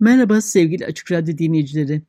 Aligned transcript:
Merhaba 0.00 0.40
sevgili 0.40 0.86
Açık 0.86 1.12
Radyo 1.12 1.38
dinleyicileri. 1.38 2.02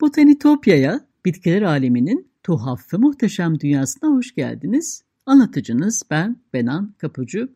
Botanitopya'ya, 0.00 1.00
bitkiler 1.24 1.62
aleminin 1.62 2.30
tuhaf 2.42 2.94
ve 2.94 2.96
muhteşem 2.96 3.60
dünyasına 3.60 4.10
hoş 4.10 4.34
geldiniz. 4.34 5.02
Anlatıcınız 5.26 6.02
ben 6.10 6.36
Benan 6.52 6.94
Kapucu 6.98 7.48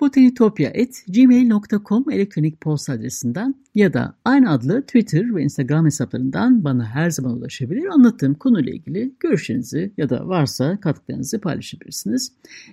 botanitopya.gmail.com 0.00 2.10
elektronik 2.10 2.60
posta 2.60 2.92
adresinden 2.92 3.54
ya 3.74 3.92
da 3.92 4.14
aynı 4.24 4.50
adlı 4.50 4.82
Twitter 4.82 5.34
ve 5.34 5.42
Instagram 5.42 5.86
hesaplarından 5.86 6.64
bana 6.64 6.86
her 6.86 7.10
zaman 7.10 7.36
ulaşabilir. 7.36 7.86
Anlattığım 7.86 8.34
konuyla 8.34 8.72
ilgili 8.72 9.14
görüşlerinizi 9.20 9.92
ya 9.96 10.10
da 10.10 10.28
varsa 10.28 10.80
katkılarınızı 10.80 11.40
paylaşabilirsiniz. 11.40 12.32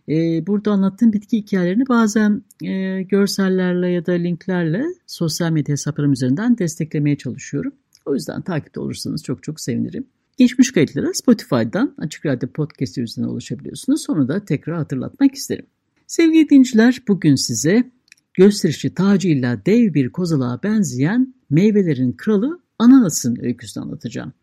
Ee, 0.10 0.48
burada 0.48 0.72
anlattığım 0.72 1.14
bitki 1.14 1.38
hikayelerini 1.38 1.88
bazen 1.90 2.42
e, 2.64 3.02
görsellerle 3.02 3.90
ya 3.90 4.06
da 4.06 4.12
linklerle 4.12 4.86
sosyal 5.08 5.52
medya 5.52 5.73
hesaplarım 5.73 6.12
üzerinden 6.12 6.58
desteklemeye 6.58 7.17
çalışıyorum. 7.17 7.73
O 8.06 8.14
yüzden 8.14 8.42
takipte 8.42 8.80
olursanız 8.80 9.23
çok 9.23 9.44
çok 9.44 9.60
sevinirim. 9.60 10.08
Geçmiş 10.38 10.72
kayıtlara 10.72 11.14
Spotify'dan 11.14 11.95
Açık 11.98 12.26
Radyo 12.26 12.50
Podcast 12.50 12.98
üzerinden 12.98 13.32
ulaşabiliyorsunuz. 13.32 14.10
Onu 14.10 14.28
da 14.28 14.45
tekrar 14.45 14.78
hatırlatmak 14.78 15.36
isterim. 15.36 15.66
Sevgili 16.12 16.50
dinciler 16.50 17.02
bugün 17.08 17.36
size 17.36 17.92
gösterişli 18.34 18.94
tacıyla 18.94 19.66
dev 19.66 19.94
bir 19.94 20.09
kozalağa 20.09 20.64
benzeyen 20.64 21.34
meyvelerin 21.50 22.12
kralı 22.12 22.59
ananasın 22.80 23.38
öyküsünü 23.42 23.84
anlatacağım. 23.84 24.34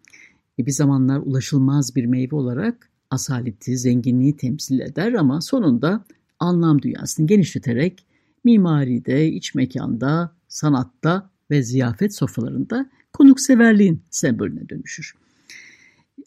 E 0.58 0.66
bir 0.66 0.70
zamanlar 0.70 1.18
ulaşılmaz 1.18 1.96
bir 1.96 2.04
meyve 2.04 2.36
olarak 2.36 2.90
asaleti, 3.10 3.78
zenginliği 3.78 4.36
temsil 4.36 4.80
eder 4.80 5.12
ama 5.12 5.40
sonunda 5.40 6.04
anlam 6.38 6.82
dünyasını 6.82 7.26
genişleterek 7.26 8.06
mimaride, 8.44 9.28
iç 9.28 9.54
mekanda, 9.54 10.32
sanatta 10.48 11.30
ve 11.50 11.62
ziyafet 11.62 12.14
sofralarında 12.14 12.90
konukseverliğin 13.12 14.02
sembolüne 14.10 14.68
dönüşür. 14.68 15.14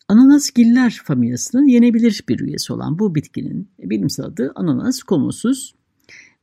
Ananasgiller 0.07 1.01
familyasının 1.03 1.67
yenebilir 1.67 2.23
bir 2.29 2.39
üyesi 2.39 2.73
olan 2.73 2.99
bu 2.99 3.15
bitkinin 3.15 3.69
bilimsel 3.79 4.25
adı 4.25 4.51
ananas 4.55 5.03
komusuz, 5.03 5.75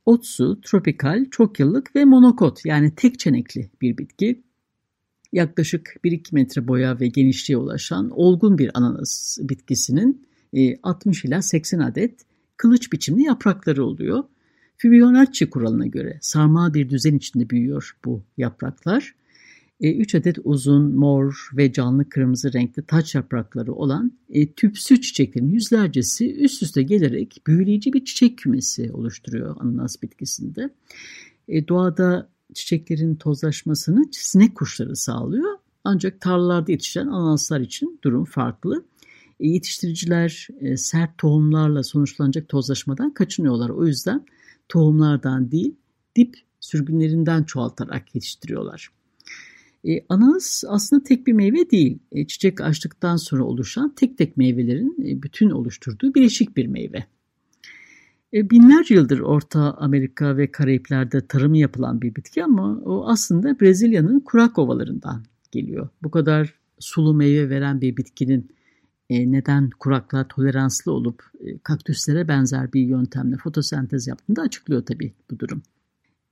otsu, 0.05 0.61
tropikal, 0.61 1.25
çok 1.31 1.59
yıllık 1.59 1.95
ve 1.95 2.05
monokot 2.05 2.65
yani 2.65 2.95
tek 2.95 3.19
çenekli 3.19 3.69
bir 3.81 3.97
bitki. 3.97 4.43
Yaklaşık 5.33 5.95
1-2 6.03 6.35
metre 6.35 6.67
boya 6.67 6.99
ve 6.99 7.07
genişliğe 7.07 7.57
ulaşan 7.57 8.09
olgun 8.09 8.57
bir 8.57 8.71
ananas 8.73 9.37
bitkisinin 9.41 10.27
60 10.83 11.25
e, 11.25 11.27
ila 11.27 11.41
80 11.41 11.79
adet 11.79 12.25
kılıç 12.57 12.91
biçimli 12.91 13.23
yaprakları 13.23 13.85
oluyor. 13.85 14.23
Fibonacci 14.77 15.49
kuralına 15.49 15.87
göre 15.87 16.17
sarmal 16.21 16.73
bir 16.73 16.89
düzen 16.89 17.15
içinde 17.15 17.49
büyüyor 17.49 17.97
bu 18.05 18.23
yapraklar. 18.37 19.15
3 19.81 20.15
e, 20.15 20.17
adet 20.17 20.37
uzun, 20.43 20.95
mor 20.95 21.49
ve 21.53 21.73
canlı 21.73 22.09
kırmızı 22.09 22.53
renkli 22.53 22.83
taç 22.83 23.15
yaprakları 23.15 23.73
olan 23.73 24.11
e, 24.29 24.53
tüpsü 24.53 25.01
çiçeklerin 25.01 25.49
yüzlercesi 25.49 26.35
üst 26.35 26.63
üste 26.63 26.83
gelerek 26.83 27.41
büyüleyici 27.47 27.93
bir 27.93 28.05
çiçek 28.05 28.37
kümesi 28.37 28.91
oluşturuyor 28.91 29.55
ananas 29.59 30.01
bitkisinde. 30.01 30.69
E, 31.47 31.67
doğada 31.67 32.29
çiçeklerin 32.53 33.15
tozlaşmasını 33.15 34.05
sinek 34.11 34.55
kuşları 34.55 34.95
sağlıyor. 34.95 35.57
Ancak 35.83 36.21
tarlalarda 36.21 36.71
yetişen 36.71 37.07
ananaslar 37.07 37.59
için 37.59 37.99
durum 38.03 38.25
farklı. 38.25 38.85
E, 39.39 39.47
yetiştiriciler 39.47 40.47
e, 40.59 40.77
sert 40.77 41.17
tohumlarla 41.17 41.83
sonuçlanacak 41.83 42.49
tozlaşmadan 42.49 43.13
kaçınıyorlar. 43.13 43.69
O 43.69 43.85
yüzden 43.85 44.25
tohumlardan 44.69 45.51
değil 45.51 45.75
dip 46.15 46.37
sürgünlerinden 46.59 47.43
çoğaltarak 47.43 48.15
yetiştiriyorlar. 48.15 48.98
E, 49.87 50.05
ananas 50.09 50.63
aslında 50.67 51.03
tek 51.03 51.27
bir 51.27 51.33
meyve 51.33 51.69
değil. 51.71 51.99
E, 52.11 52.27
çiçek 52.27 52.61
açtıktan 52.61 53.15
sonra 53.15 53.43
oluşan 53.43 53.95
tek 53.95 54.17
tek 54.17 54.37
meyvelerin 54.37 54.95
e, 55.07 55.23
bütün 55.23 55.49
oluşturduğu 55.49 56.13
bileşik 56.13 56.57
bir 56.57 56.67
meyve. 56.67 57.05
E, 58.33 58.49
binlerce 58.49 58.95
yıldır 58.95 59.19
Orta 59.19 59.73
Amerika 59.73 60.37
ve 60.37 60.51
Karayipler'de 60.51 61.27
tarımı 61.27 61.57
yapılan 61.57 62.01
bir 62.01 62.15
bitki 62.15 62.43
ama 62.43 62.81
o 62.85 63.07
aslında 63.07 63.59
Brezilya'nın 63.59 64.19
kurak 64.19 64.59
ovalarından 64.59 65.23
geliyor. 65.51 65.89
Bu 66.03 66.11
kadar 66.11 66.53
sulu 66.79 67.13
meyve 67.13 67.49
veren 67.49 67.81
bir 67.81 67.97
bitkinin 67.97 68.49
e, 69.09 69.31
neden 69.31 69.69
kuraklığa 69.79 70.27
toleranslı 70.27 70.91
olup 70.91 71.23
e, 71.39 71.57
kaktüslere 71.57 72.27
benzer 72.27 72.73
bir 72.73 72.81
yöntemle 72.81 73.37
fotosentez 73.37 74.07
yaptığını 74.07 74.35
da 74.35 74.41
açıklıyor 74.41 74.85
tabii 74.85 75.13
bu 75.31 75.39
durum. 75.39 75.61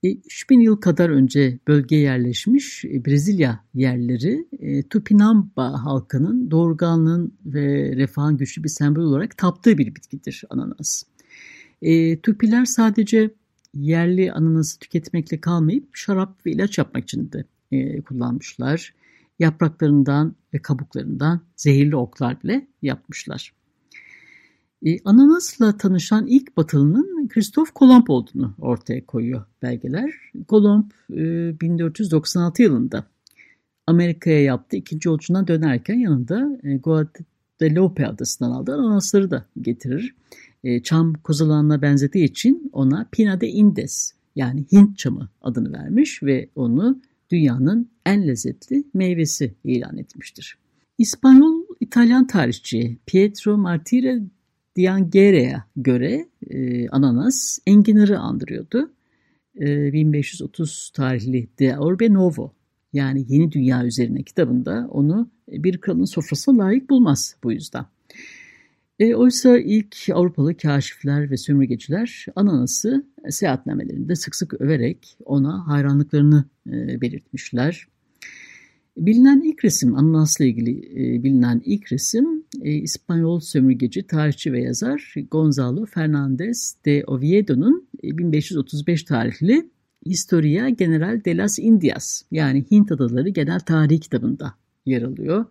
3000 0.02 0.60
e, 0.60 0.62
yıl 0.62 0.76
kadar 0.76 1.10
önce 1.10 1.58
bölgeye 1.68 2.02
yerleşmiş 2.02 2.84
e, 2.84 3.04
Brezilya 3.04 3.64
yerleri 3.74 4.46
e, 4.58 4.82
Tupinamba 4.82 5.84
halkının 5.84 6.50
doğurganlığın 6.50 7.38
ve 7.46 7.96
refahın 7.96 8.36
güçlü 8.36 8.64
bir 8.64 8.68
sembol 8.68 9.02
olarak 9.02 9.38
taptığı 9.38 9.78
bir 9.78 9.94
bitkidir 9.94 10.44
ananas. 10.50 11.02
Tupiler 12.22 12.64
sadece 12.64 13.30
yerli 13.74 14.32
ananası 14.32 14.78
tüketmekle 14.78 15.40
kalmayıp 15.40 15.96
şarap 15.96 16.46
ve 16.46 16.50
ilaç 16.52 16.78
yapmak 16.78 17.04
için 17.04 17.32
de 17.32 17.44
kullanmışlar. 18.02 18.94
Yapraklarından 19.38 20.36
ve 20.54 20.58
kabuklarından 20.58 21.40
zehirli 21.56 21.96
oklar 21.96 22.42
bile 22.42 22.66
yapmışlar. 22.82 23.52
E, 24.86 25.00
ananasla 25.04 25.76
tanışan 25.76 26.26
ilk 26.26 26.56
Batılı'nın 26.56 27.28
Kristof 27.28 27.70
Kolomb 27.70 28.08
olduğunu 28.08 28.54
ortaya 28.58 29.06
koyuyor 29.06 29.44
belgeler. 29.62 30.14
Kolomb 30.48 30.90
e, 31.10 31.60
1496 31.60 32.62
yılında 32.62 33.04
Amerika'ya 33.86 34.42
yaptığı 34.42 34.76
ikinci 34.76 35.08
yolculuğuna 35.08 35.48
dönerken 35.48 35.94
yanında 35.94 36.58
e, 36.62 36.76
Guadalupe 36.76 38.06
adasından 38.06 38.50
aldığı 38.50 38.74
ananasları 38.74 39.30
da 39.30 39.46
getirir. 39.60 40.14
E, 40.64 40.82
çam 40.82 41.12
kozalağına 41.12 41.82
benzediği 41.82 42.24
için 42.24 42.70
ona 42.72 43.08
Pina 43.12 43.40
de 43.40 43.48
Indes 43.48 44.12
yani 44.36 44.64
Hint 44.72 44.98
çamı 44.98 45.28
adını 45.42 45.72
vermiş 45.72 46.22
ve 46.22 46.48
onu 46.54 47.00
dünyanın 47.30 47.90
en 48.06 48.26
lezzetli 48.26 48.84
meyvesi 48.94 49.54
ilan 49.64 49.98
etmiştir. 49.98 50.58
İspanyol 50.98 51.64
İtalyan 51.80 52.26
tarihçi 52.26 52.98
Pietro 53.06 53.58
Martire 53.58 54.22
Diangere'ye 54.78 55.62
göre 55.76 56.28
e, 56.50 56.88
ananas 56.88 57.58
enginarı 57.66 58.18
andırıyordu. 58.18 58.90
E, 59.60 59.92
1530 59.92 60.90
tarihli 60.94 61.48
De 61.58 61.78
Orbe 61.78 62.12
Novo 62.12 62.52
yani 62.92 63.24
Yeni 63.28 63.52
Dünya 63.52 63.84
üzerine 63.84 64.22
kitabında 64.22 64.88
onu 64.90 65.30
bir 65.48 65.78
kralın 65.80 66.04
sofrasına 66.04 66.58
layık 66.64 66.90
bulmaz 66.90 67.36
bu 67.44 67.52
yüzden. 67.52 67.86
E, 68.98 69.14
oysa 69.14 69.58
ilk 69.58 69.96
Avrupalı 70.14 70.56
kaşifler 70.56 71.30
ve 71.30 71.36
sömürgeciler 71.36 72.26
ananası 72.36 73.06
seyahatnamelerinde 73.28 74.16
sık 74.16 74.34
sık 74.34 74.60
överek 74.60 75.16
ona 75.24 75.66
hayranlıklarını 75.66 76.44
e, 76.66 77.00
belirtmişler. 77.00 77.88
Bilinen 78.98 79.40
ilk 79.40 79.64
resim, 79.64 79.96
ananasla 79.96 80.44
ilgili 80.44 80.70
e, 80.70 81.22
bilinen 81.22 81.62
ilk 81.64 81.92
resim 81.92 82.44
e, 82.62 82.72
İspanyol 82.72 83.40
sömürgeci, 83.40 84.06
tarihçi 84.06 84.52
ve 84.52 84.62
yazar 84.62 85.14
Gonzalo 85.30 85.86
Fernández 85.86 86.76
de 86.84 87.04
Oviedo'nun 87.06 87.88
e, 88.02 88.18
1535 88.18 89.02
tarihli 89.02 89.70
Historia 90.06 90.68
General 90.68 91.24
de 91.24 91.36
las 91.36 91.58
Indias 91.58 92.22
yani 92.30 92.64
Hint 92.70 92.92
Adaları 92.92 93.28
Genel 93.28 93.60
Tarihi 93.60 94.00
kitabında 94.00 94.54
yer 94.86 95.02
alıyor. 95.02 95.44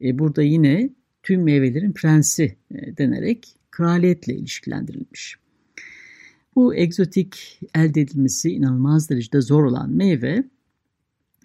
E, 0.00 0.18
burada 0.18 0.42
yine 0.42 0.90
tüm 1.22 1.42
meyvelerin 1.42 1.92
prensi 1.92 2.56
e, 2.70 2.96
denerek 2.96 3.56
kraliyetle 3.70 4.34
ilişkilendirilmiş. 4.34 5.36
Bu 6.56 6.74
egzotik 6.74 7.60
elde 7.74 8.00
edilmesi 8.00 8.50
inanılmaz 8.50 9.10
derecede 9.10 9.40
zor 9.40 9.64
olan 9.64 9.90
meyve 9.90 10.44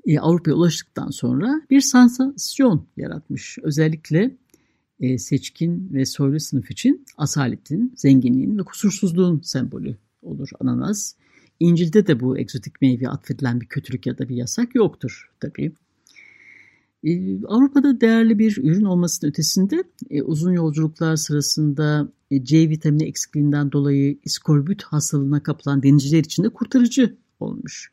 e, 0.06 0.20
Avrupa'ya 0.20 0.56
ulaştıktan 0.56 1.10
sonra 1.10 1.62
bir 1.70 1.82
sansasyon 1.82 2.88
yaratmış. 2.98 3.58
Özellikle 3.64 4.38
e, 5.00 5.18
seçkin 5.18 5.90
ve 5.94 6.06
soylu 6.06 6.40
sınıf 6.40 6.72
için 6.72 7.06
asaletin, 7.18 7.94
zenginliğin 7.96 8.58
ve 8.58 8.64
kusursuzluğun 8.64 9.42
sembolü 9.44 9.98
olur 10.22 10.50
ananas. 10.60 11.14
İncil'de 11.60 12.08
de 12.08 12.20
bu 12.20 12.38
egzotik 12.38 12.82
meyve 12.82 13.10
atfedilen 13.10 13.62
bir 13.62 13.66
kötülük 13.66 14.06
ya 14.06 14.18
da 14.18 14.30
bir 14.30 14.36
yasak 14.36 14.76
yoktur 14.76 15.32
tabii. 15.40 15.72
Ee, 17.04 17.46
Avrupa'da 17.46 18.02
değerli 18.02 18.40
bir 18.40 18.58
ürün 18.58 18.86
olmasının 18.86 19.30
ötesinde 19.32 19.84
e, 20.10 20.22
uzun 20.22 20.52
yolculuklar 20.52 21.16
sırasında 21.16 22.12
e, 22.32 22.44
C 22.44 22.70
vitamini 22.70 23.04
eksikliğinden 23.04 23.72
dolayı 23.72 24.18
iskorbüt 24.26 24.84
hastalığına 24.84 25.44
kapılan 25.44 25.84
denizciler 25.84 26.20
için 26.20 26.44
de 26.44 26.50
kurtarıcı 26.50 27.18
olmuş. 27.40 27.92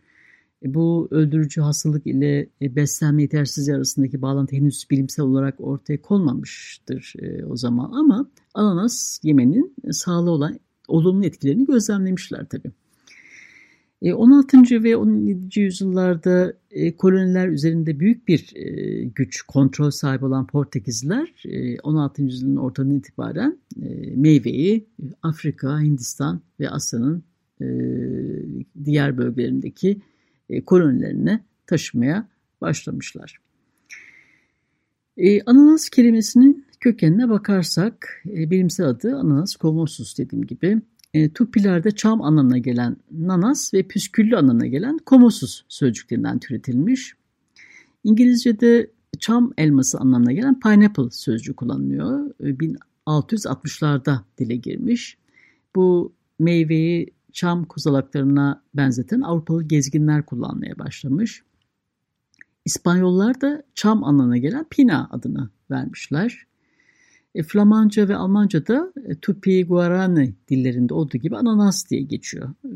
E, 0.63 0.75
bu 0.75 1.09
öldürücü 1.11 1.61
hastalık 1.61 2.07
ile 2.07 2.49
beslenme 2.61 3.23
yetersizliği 3.23 3.77
arasındaki 3.77 4.23
bağlantı 4.23 4.57
henüz 4.57 4.87
bilimsel 4.91 5.25
olarak 5.25 5.55
ortaya 5.61 6.03
konmamıştır 6.03 7.15
o 7.49 7.57
zaman 7.57 7.93
ama 7.93 8.31
ananas 8.55 9.21
yemenin 9.23 9.75
sağlığı 9.91 10.31
olan 10.31 10.59
olumlu 10.89 11.27
etkilerini 11.27 11.67
gözlemlemişler 11.67 12.47
tabii. 12.51 12.73
16. 14.03 14.75
E, 14.75 14.83
ve 14.83 14.97
17. 14.97 15.61
yüzyıllarda 15.61 16.53
e, 16.71 16.97
koloniler 16.97 17.49
üzerinde 17.49 18.01
büyük 18.01 18.29
bir 18.29 18.53
e, 18.57 19.05
güç, 19.05 19.43
kontrol 19.43 19.91
sahibi 19.91 20.25
olan 20.25 20.47
Portekizliler 20.47 21.43
16. 21.83 22.23
yüzyılın 22.23 22.57
ortadan 22.57 22.95
itibaren 22.95 23.59
meyveyi 24.15 24.87
Afrika, 25.23 25.81
Hindistan 25.81 26.41
ve 26.61 26.71
Asya'nın 26.71 27.25
diğer 28.85 29.19
bölgelerindeki 29.19 30.01
kolonilerine 30.67 31.45
taşımaya 31.67 32.29
başlamışlar. 32.61 33.39
Ananas 35.47 35.89
kelimesinin 35.89 36.67
kökenine 36.81 37.29
bakarsak 37.29 38.23
bilimsel 38.25 38.87
adı 38.87 39.17
ananas 39.17 39.57
komosus 39.57 40.19
dediğim 40.19 40.47
gibi 40.47 40.81
e, 41.15 41.33
Tupilerde 41.33 41.91
çam 41.91 42.23
anlamına 42.23 42.59
gelen 42.59 42.97
nanas 43.11 43.75
ve 43.75 43.83
püsküllü 43.83 44.37
anlamına 44.37 44.67
gelen 44.67 44.99
komosus 44.99 45.63
sözcüklerinden 45.69 46.39
türetilmiş. 46.39 47.15
İngilizce'de 48.05 48.91
çam 49.19 49.53
elması 49.59 49.99
anlamına 49.99 50.33
gelen 50.33 50.61
pineapple 50.61 51.11
sözcüğü 51.11 51.57
kullanılıyor. 51.57 52.31
1660'larda 52.41 54.15
e, 54.15 54.39
dile 54.39 54.57
girmiş. 54.57 55.19
Bu 55.77 56.13
meyveyi 56.39 57.16
çam 57.37 57.65
kozalaklarına 57.65 58.63
benzeten 58.75 59.21
Avrupalı 59.21 59.63
gezginler 59.63 60.27
kullanmaya 60.27 60.79
başlamış. 60.79 61.43
İspanyollar 62.65 63.41
da 63.41 63.63
çam 63.75 64.05
anlamına 64.05 64.37
gelen 64.37 64.67
pina 64.71 65.09
adını 65.11 65.51
vermişler. 65.71 66.47
E, 67.35 67.43
Flamanca 67.43 68.09
ve 68.09 68.17
Almanca 68.17 68.67
da 68.67 68.93
e, 69.05 69.15
Tupi 69.15 69.65
Guarani 69.65 70.35
dillerinde 70.49 70.95
olduğu 70.95 71.19
gibi 71.19 71.37
ananas 71.37 71.91
diye 71.91 72.03
geçiyor. 72.03 72.51
E, 72.65 72.71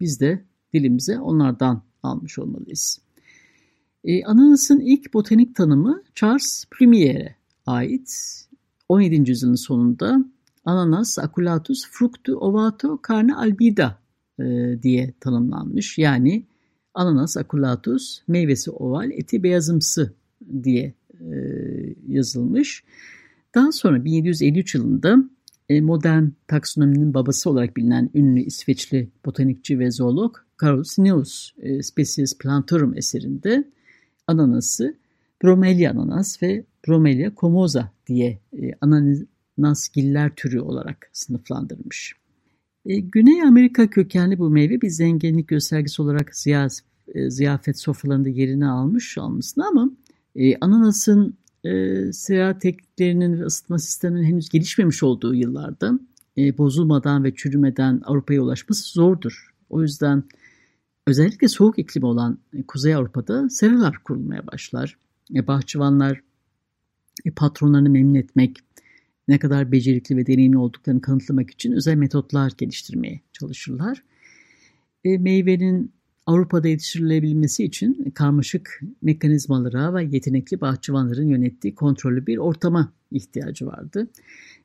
biz 0.00 0.20
de 0.20 0.44
dilimize 0.72 1.20
onlardan 1.20 1.82
almış 2.02 2.38
olmalıyız. 2.38 3.00
E, 4.04 4.24
ananasın 4.24 4.80
ilk 4.80 5.14
botanik 5.14 5.54
tanımı 5.56 6.02
Charles 6.14 6.64
Plumier'e 6.70 7.36
ait. 7.66 8.36
17. 8.88 9.30
yüzyılın 9.30 9.54
sonunda 9.54 10.24
ananas 10.70 11.18
aculatus 11.18 11.86
fructu 11.90 12.36
ovato 12.36 12.98
carne 13.08 13.34
albida 13.34 13.98
e, 14.38 14.44
diye 14.82 15.14
tanımlanmış. 15.20 15.98
Yani 15.98 16.46
ananas 16.94 17.36
aculatus 17.36 18.22
meyvesi 18.28 18.70
oval 18.70 19.10
eti 19.10 19.42
beyazımsı 19.42 20.12
diye 20.62 20.94
e, 21.20 21.34
yazılmış. 22.08 22.84
Daha 23.54 23.72
sonra 23.72 24.04
1753 24.04 24.74
yılında 24.74 25.16
e, 25.68 25.80
modern 25.80 26.24
taksonominin 26.46 27.14
babası 27.14 27.50
olarak 27.50 27.76
bilinen 27.76 28.10
ünlü 28.14 28.40
İsveçli 28.40 29.08
botanikçi 29.26 29.78
ve 29.78 29.90
zoolog 29.90 30.36
Carl 30.62 30.82
Linnaeus 30.98 31.52
e, 31.58 31.82
Species 31.82 32.38
Plantorum 32.38 32.96
eserinde 32.96 33.64
ananası 34.26 34.96
Bromelia 35.42 35.90
ananas 35.90 36.42
ve 36.42 36.64
Bromelia 36.88 37.32
comosa 37.36 37.92
diye 38.06 38.38
e, 38.52 38.72
ananasgiller 39.58 40.34
türü 40.34 40.60
olarak 40.60 41.10
sınıflandırmış. 41.12 42.14
Güney 42.86 43.42
Amerika 43.42 43.90
kökenli 43.90 44.38
bu 44.38 44.50
meyve 44.50 44.80
bir 44.80 44.88
zenginlik 44.88 45.48
göstergesi 45.48 46.02
olarak 46.02 46.30
ziyafet 47.28 47.78
sofralarında 47.78 48.28
yerini 48.28 48.66
almış 48.66 49.18
olmasına 49.18 49.68
ama 49.68 49.90
ananasın 50.60 51.38
e, 51.64 52.12
seyahat 52.12 52.60
tekniklerinin 52.60 53.40
ve 53.40 53.44
ısıtma 53.44 53.78
sisteminin 53.78 54.24
henüz 54.24 54.48
gelişmemiş 54.48 55.02
olduğu 55.02 55.34
yıllarda 55.34 55.98
e, 56.38 56.58
bozulmadan 56.58 57.24
ve 57.24 57.34
çürümeden 57.34 58.00
Avrupa'ya 58.04 58.42
ulaşması 58.42 58.92
zordur. 58.92 59.54
O 59.70 59.82
yüzden 59.82 60.24
özellikle 61.06 61.48
soğuk 61.48 61.78
iklimi 61.78 62.06
olan 62.06 62.38
e, 62.52 62.62
Kuzey 62.62 62.94
Avrupa'da 62.94 63.48
seralar 63.48 63.98
kurulmaya 64.04 64.46
başlar. 64.46 64.96
E, 65.34 65.46
bahçıvanlar 65.46 66.20
e, 67.24 67.30
patronlarını 67.30 67.90
memnun 67.90 68.14
etmek, 68.14 68.58
ne 69.30 69.38
kadar 69.38 69.72
becerikli 69.72 70.16
ve 70.16 70.26
deneyimli 70.26 70.58
olduklarını 70.58 71.00
kanıtlamak 71.00 71.50
için 71.50 71.72
özel 71.72 71.94
metotlar 71.94 72.52
geliştirmeye 72.58 73.20
çalışırlar. 73.32 74.02
E, 75.04 75.18
meyvenin 75.18 75.92
Avrupa'da 76.26 76.68
yetiştirilebilmesi 76.68 77.64
için 77.64 78.12
karmaşık 78.14 78.80
mekanizmalara 79.02 79.94
ve 79.94 80.04
yetenekli 80.04 80.60
bahçıvanların 80.60 81.28
yönettiği 81.28 81.74
kontrollü 81.74 82.26
bir 82.26 82.38
ortama 82.38 82.92
ihtiyacı 83.10 83.66
vardı. 83.66 84.08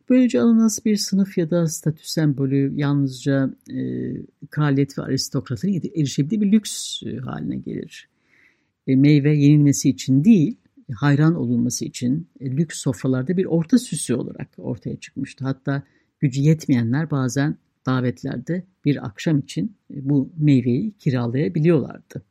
Böylece 0.09 0.41
ananas 0.41 0.85
bir 0.85 0.95
sınıf 0.95 1.38
ya 1.38 1.50
da 1.50 1.67
statü 1.67 2.09
sembolü 2.09 2.73
yalnızca 2.75 3.50
e, 3.69 3.77
kraliyet 4.50 4.97
ve 4.97 5.01
aristokratın 5.01 5.81
erişebildiği 5.95 6.41
bir 6.41 6.51
lüks 6.51 7.03
e, 7.03 7.17
haline 7.17 7.56
gelir. 7.56 8.09
E, 8.88 8.95
meyve 8.95 9.38
yenilmesi 9.38 9.89
için 9.89 10.23
değil, 10.23 10.57
hayran 10.94 11.36
olunması 11.36 11.86
için 11.86 12.28
e, 12.40 12.52
lüks 12.52 12.80
sofralarda 12.80 13.38
bir 13.38 13.46
orta 13.46 13.78
süsü 13.78 14.14
olarak 14.14 14.50
ortaya 14.58 14.96
çıkmıştı. 14.96 15.46
Hatta 15.46 15.84
gücü 16.20 16.42
yetmeyenler 16.42 17.12
bazen 17.12 17.58
davetlerde 17.86 18.64
bir 18.86 19.06
akşam 19.06 19.39
için 19.39 19.75
e, 19.94 20.10
bu 20.10 20.30
meyveyi 20.38 20.92
kiralayabiliyorlardı. 20.92 22.24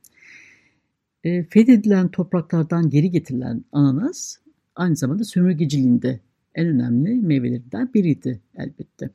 E, 1.25 1.44
fethedilen 1.44 2.08
topraklardan 2.08 2.90
geri 2.90 3.11
getirilen 3.11 3.64
ananas 3.73 4.37
aynı 4.76 4.96
zamanda 4.96 5.25
sömürgeciliğinde 5.25 6.20
en 6.54 6.66
önemli 6.66 7.14
meyvelerinden 7.14 7.90
biriydi 7.94 8.40
elbette. 8.56 9.11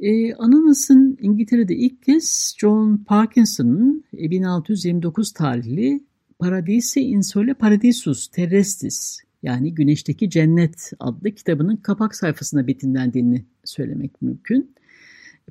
E, 0.00 0.34
ananasın 0.34 1.18
İngiltere'de 1.20 1.76
ilk 1.76 2.02
kez 2.02 2.54
John 2.58 2.96
Parkinson'ın 2.96 4.04
1629 4.12 5.32
tarihli 5.32 6.07
Paradisi 6.38 7.00
Insole 7.00 7.54
Paradisus 7.54 8.28
Terrestris 8.28 9.18
yani 9.42 9.74
Güneşteki 9.74 10.30
Cennet 10.30 10.92
adlı 11.00 11.30
kitabının 11.30 11.76
kapak 11.76 12.14
sayfasında 12.14 12.66
betimlendiğini 12.66 13.44
söylemek 13.64 14.22
mümkün. 14.22 14.74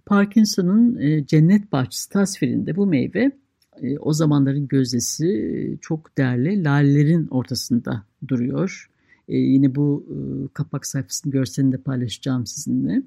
Parkinson'ın 0.05 0.97
e, 0.97 1.25
cennet 1.25 1.71
bahçesi 1.71 2.09
tasvirinde 2.09 2.75
bu 2.75 2.85
meyve 2.85 3.31
e, 3.81 3.97
o 3.97 4.13
zamanların 4.13 4.67
gözdesi 4.67 5.27
e, 5.27 5.77
çok 5.77 6.17
değerli 6.17 6.63
lalelerin 6.63 7.27
ortasında 7.27 8.03
duruyor. 8.27 8.89
Yine 9.27 9.75
bu 9.75 10.05
kapak 10.53 10.85
sayfasının 10.85 11.31
görselini 11.31 11.71
de 11.71 11.77
paylaşacağım 11.77 12.45
sizinle. 12.45 13.01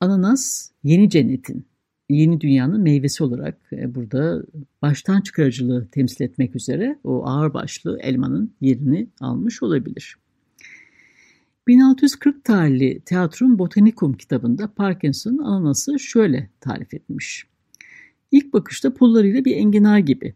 Ananas 0.00 0.70
yeni 0.84 1.10
cennetin, 1.10 1.64
yeni 2.08 2.40
dünyanın 2.40 2.80
meyvesi 2.80 3.24
olarak 3.24 3.58
e, 3.72 3.94
burada 3.94 4.42
baştan 4.82 5.20
çıkarıcılığı 5.20 5.88
temsil 5.92 6.24
etmek 6.24 6.56
üzere 6.56 6.98
o 7.04 7.26
ağır 7.26 7.54
başlı 7.54 7.98
elmanın 8.00 8.54
yerini 8.60 9.08
almış 9.20 9.62
olabilir. 9.62 10.16
1640 11.66 12.44
tarihli 12.44 13.00
Teatrum 13.00 13.58
Botanicum 13.58 14.12
kitabında 14.12 14.74
Parkinson 14.74 15.38
ananası 15.38 15.98
şöyle 15.98 16.50
tarif 16.60 16.94
etmiş. 16.94 17.46
İlk 18.30 18.52
bakışta 18.52 18.94
pullarıyla 18.94 19.44
bir 19.44 19.56
enginar 19.56 19.98
gibi. 19.98 20.34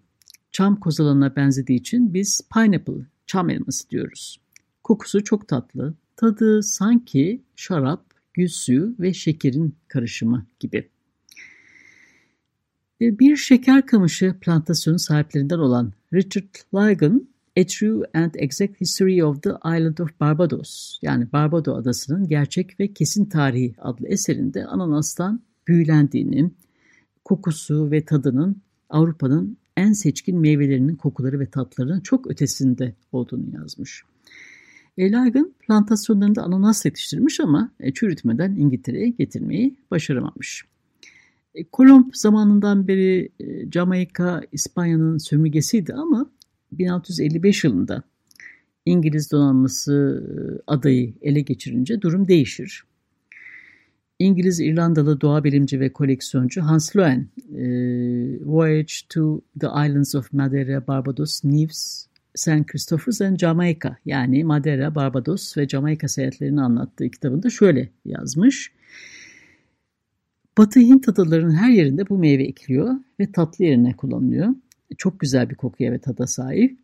Çam 0.52 0.80
kozalağına 0.80 1.36
benzediği 1.36 1.78
için 1.78 2.14
biz 2.14 2.40
pineapple, 2.54 3.06
çam 3.26 3.50
elması 3.50 3.90
diyoruz. 3.90 4.40
Kokusu 4.84 5.24
çok 5.24 5.48
tatlı, 5.48 5.94
tadı 6.16 6.62
sanki 6.62 7.42
şarap, 7.56 8.04
gül 8.34 8.48
suyu 8.48 8.94
ve 8.98 9.12
şekerin 9.12 9.74
karışımı 9.88 10.46
gibi. 10.60 10.88
Bir 13.00 13.36
şeker 13.36 13.86
kamışı 13.86 14.34
plantasyonu 14.40 14.98
sahiplerinden 14.98 15.58
olan 15.58 15.92
Richard 16.12 16.54
Lygon 16.74 17.28
A 17.58 17.64
True 17.64 18.06
and 18.14 18.30
Exact 18.34 18.80
History 18.80 19.24
of 19.24 19.42
the 19.42 19.50
Island 19.50 19.98
of 19.98 20.20
Barbados 20.20 20.98
yani 21.02 21.32
Barbados 21.32 21.78
adasının 21.78 22.28
gerçek 22.28 22.80
ve 22.80 22.92
kesin 22.92 23.24
tarihi 23.24 23.74
adlı 23.78 24.08
eserinde 24.08 24.66
ananastan 24.66 25.42
büyülendiğini, 25.68 26.50
kokusu 27.24 27.90
ve 27.90 28.04
tadının 28.04 28.62
Avrupa'nın 28.90 29.56
en 29.76 29.92
seçkin 29.92 30.38
meyvelerinin 30.38 30.96
kokuları 30.96 31.40
ve 31.40 31.46
tatlarının 31.46 32.00
çok 32.00 32.30
ötesinde 32.30 32.94
olduğunu 33.12 33.54
yazmış. 33.54 34.02
E, 34.98 35.12
Lygon 35.12 35.54
plantasyonlarında 35.66 36.42
ananas 36.42 36.84
yetiştirmiş 36.84 37.40
ama 37.40 37.70
e, 37.80 37.92
çürütmeden 37.92 38.56
İngiltere'ye 38.56 39.08
getirmeyi 39.08 39.76
başaramamış. 39.90 40.69
E, 41.54 41.64
Kolomb 41.64 42.14
zamanından 42.14 42.88
beri 42.88 43.28
e, 43.40 43.70
Jamaika 43.70 44.40
İspanya'nın 44.52 45.18
sömürgesiydi 45.18 45.94
ama 45.94 46.30
1655 46.72 47.64
yılında 47.64 48.02
İngiliz 48.86 49.32
donanması 49.32 50.24
e, 50.26 50.62
adayı 50.66 51.14
ele 51.22 51.40
geçirince 51.40 52.00
durum 52.00 52.28
değişir. 52.28 52.84
İngiliz 54.18 54.60
İrlandalı 54.60 55.20
doğa 55.20 55.44
bilimci 55.44 55.80
ve 55.80 55.92
koleksiyoncu 55.92 56.62
Hans 56.62 56.96
Loen, 56.96 57.28
Voyage 58.44 58.92
to 59.08 59.40
the 59.60 59.66
Islands 59.66 60.14
of 60.14 60.32
Madeira, 60.32 60.86
Barbados, 60.86 61.44
Nevis, 61.44 62.06
St. 62.34 62.66
Christopher's 62.66 63.20
and 63.20 63.38
Jamaica 63.38 63.96
yani 64.04 64.44
Madeira, 64.44 64.94
Barbados 64.94 65.56
ve 65.56 65.68
Jamaika 65.68 66.08
seyahatlerini 66.08 66.60
anlattığı 66.60 67.10
kitabında 67.10 67.50
şöyle 67.50 67.88
yazmış. 68.04 68.72
Batı 70.60 70.80
Hint 70.80 71.08
adalarının 71.08 71.54
her 71.54 71.70
yerinde 71.70 72.08
bu 72.08 72.18
meyve 72.18 72.42
ekiliyor 72.42 72.94
ve 73.20 73.32
tatlı 73.32 73.64
yerine 73.64 73.96
kullanılıyor. 73.96 74.54
Çok 74.98 75.20
güzel 75.20 75.50
bir 75.50 75.54
kokuya 75.54 75.92
ve 75.92 75.98
tada 75.98 76.26
sahip. 76.26 76.78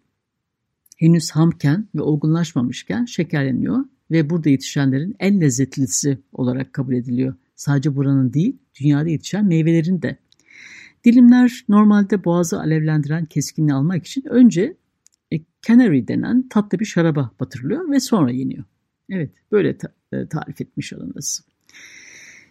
Henüz 0.97 1.31
hamken 1.31 1.89
ve 1.95 2.01
olgunlaşmamışken 2.01 3.05
şekerleniyor 3.05 3.85
ve 4.11 4.31
burada 4.31 4.49
yetişenlerin 4.51 5.17
en 5.19 5.41
lezzetlisi 5.41 6.19
olarak 6.33 6.73
kabul 6.73 6.95
ediliyor. 6.95 7.35
Sadece 7.57 7.97
buranın 7.97 8.33
değil, 8.33 8.57
dünyada 8.81 9.09
yetişen 9.09 9.47
meyvelerin 9.47 10.03
de. 10.03 10.17
Dilimler 11.05 11.65
normalde 11.69 12.25
boğazı 12.25 12.61
alevlendiren 12.61 13.25
keskinliği 13.25 13.75
almak 13.75 14.07
için 14.07 14.25
önce 14.29 14.77
e, 15.33 15.37
canary 15.63 16.09
denen 16.09 16.49
tatlı 16.49 16.79
bir 16.79 16.85
şaraba 16.85 17.31
batırılıyor 17.41 17.91
ve 17.91 18.01
sonra 18.01 18.31
yeniyor. 18.31 18.65
Evet, 19.11 19.31
böyle 19.53 19.79
ta- 19.79 19.93
e, 20.13 20.27
tarif 20.27 20.61
etmiş 20.61 20.93
alınız. 20.93 21.45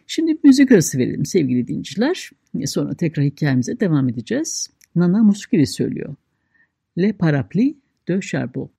Şimdi 0.08 0.38
müzik 0.44 0.72
arası 0.72 0.98
verelim 0.98 1.26
sevgili 1.26 1.68
dinciler. 1.68 2.30
Sonra 2.66 2.94
tekrar 2.94 3.26
hikayemize 3.26 3.80
devam 3.80 4.10
edeceğiz. 4.10 4.70
Nana 4.96 5.24
Muskiri 5.24 5.68
söylüyor. 5.68 6.16
Le 6.98 7.14
Parapluie 7.14 7.76
de 8.08 8.22
Cherbourg. 8.22 8.70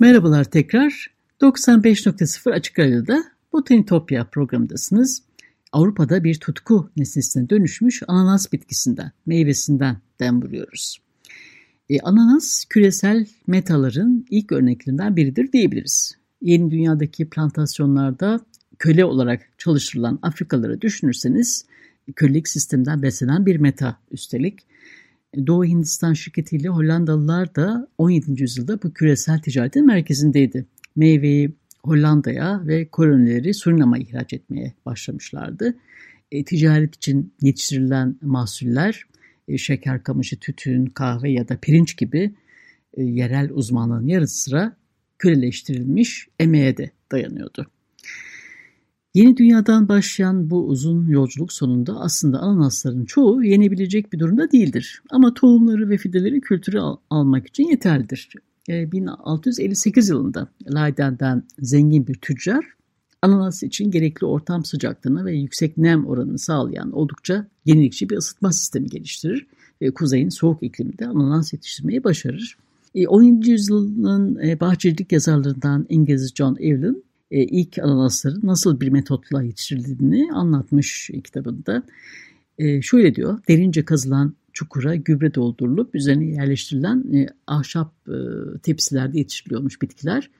Merhabalar 0.00 0.44
tekrar. 0.44 1.10
95.0 1.40 2.52
Açık 2.52 2.78
Radyo'da 2.78 3.24
Botanitopya 3.52 4.24
programındasınız. 4.24 5.22
Avrupa'da 5.72 6.24
bir 6.24 6.34
tutku 6.34 6.90
nesnesine 6.96 7.50
dönüşmüş 7.50 8.02
ananas 8.08 8.52
bitkisinden, 8.52 9.12
meyvesinden 9.26 9.96
dem 10.20 10.42
vuruyoruz. 10.42 11.00
E, 11.90 12.00
ananas 12.00 12.64
küresel 12.64 13.26
metaların 13.46 14.26
ilk 14.30 14.52
örneklerinden 14.52 15.16
biridir 15.16 15.52
diyebiliriz. 15.52 16.16
Yeni 16.42 16.70
dünyadaki 16.70 17.28
plantasyonlarda 17.28 18.40
köle 18.80 19.04
olarak 19.04 19.48
çalıştırılan 19.58 20.18
Afrikalıları 20.22 20.80
düşünürseniz 20.80 21.66
kölelik 22.16 22.48
sistemden 22.48 23.02
beslenen 23.02 23.46
bir 23.46 23.56
meta 23.56 23.98
üstelik. 24.10 24.58
Doğu 25.46 25.64
Hindistan 25.64 26.12
şirketiyle 26.12 26.68
Hollandalılar 26.68 27.54
da 27.54 27.88
17. 27.98 28.42
yüzyılda 28.42 28.82
bu 28.82 28.92
küresel 28.92 29.38
ticaretin 29.38 29.86
merkezindeydi 29.86 30.66
meyveyi 30.96 31.54
Hollanda'ya 31.84 32.66
ve 32.66 32.88
kolonileri 32.88 33.54
Surinam'a 33.54 33.98
ihraç 33.98 34.32
etmeye 34.32 34.74
başlamışlardı. 34.86 35.76
E, 36.32 36.44
ticaret 36.44 36.96
için 36.96 37.34
yetiştirilen 37.42 38.16
mahsuller 38.22 39.04
e, 39.48 39.58
şeker 39.58 40.02
kamışı, 40.02 40.38
tütün, 40.38 40.86
kahve 40.86 41.30
ya 41.30 41.48
da 41.48 41.56
pirinç 41.56 41.96
gibi 41.96 42.34
e, 42.94 43.02
yerel 43.02 43.50
uzmanlığın 43.50 44.06
yarı 44.06 44.28
sıra 44.28 44.76
köleleştirilmiş 45.18 46.28
emeğe 46.38 46.76
de 46.76 46.90
dayanıyordu. 47.12 47.66
Yeni 49.14 49.36
dünyadan 49.36 49.88
başlayan 49.88 50.50
bu 50.50 50.66
uzun 50.66 51.08
yolculuk 51.08 51.52
sonunda 51.52 52.00
aslında 52.00 52.38
ananasların 52.38 53.04
çoğu 53.04 53.44
yenebilecek 53.44 54.12
bir 54.12 54.18
durumda 54.18 54.52
değildir. 54.52 55.02
Ama 55.10 55.34
tohumları 55.34 55.88
ve 55.88 55.98
fideleri 55.98 56.40
kültüre 56.40 56.80
al- 56.80 56.96
almak 57.10 57.46
için 57.46 57.64
yeterlidir. 57.64 58.32
1658 58.68 60.10
e, 60.10 60.12
yılında 60.12 60.48
Leiden'den 60.74 61.42
zengin 61.58 62.06
bir 62.06 62.14
tüccar 62.14 62.64
ananas 63.22 63.62
için 63.62 63.90
gerekli 63.90 64.26
ortam 64.26 64.64
sıcaklığını 64.64 65.24
ve 65.24 65.36
yüksek 65.36 65.78
nem 65.78 66.06
oranını 66.06 66.38
sağlayan 66.38 66.92
oldukça 66.92 67.46
yenilikçi 67.64 68.10
bir 68.10 68.16
ısıtma 68.16 68.52
sistemi 68.52 68.86
geliştirir 68.86 69.46
ve 69.82 69.90
kuzeyin 69.90 70.28
soğuk 70.28 70.62
ikliminde 70.62 71.06
ananas 71.06 71.52
yetiştirmeyi 71.52 72.04
başarır. 72.04 72.56
17. 73.08 73.48
E, 73.48 73.52
yüzyılın 73.52 74.38
e, 74.42 74.60
bahçecilik 74.60 75.12
yazarlarından 75.12 75.86
İngiliz 75.88 76.32
John 76.34 76.56
Evelyn 76.60 77.04
ilk 77.30 77.78
ananasların 77.78 78.40
nasıl 78.42 78.80
bir 78.80 78.88
metotla 78.88 79.42
yetiştirildiğini 79.42 80.32
anlatmış 80.32 81.10
kitabında. 81.24 81.82
Şöyle 82.82 83.14
diyor, 83.14 83.38
derince 83.48 83.84
kazılan 83.84 84.34
çukura 84.52 84.94
gübre 84.94 85.34
doldurulup 85.34 85.94
üzerine 85.94 86.24
yerleştirilen 86.24 87.12
e, 87.14 87.26
ahşap 87.46 87.94
e, 88.08 88.14
tepsilerde 88.62 89.18
yetiştiriliyormuş 89.18 89.82
bitkiler 89.82 90.30